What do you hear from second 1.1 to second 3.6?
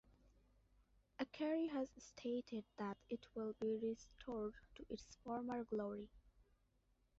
Ackerie has stated that it will